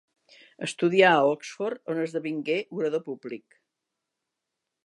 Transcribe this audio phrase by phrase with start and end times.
[0.67, 3.63] Estudià a Oxford, on esdevingué orador públic.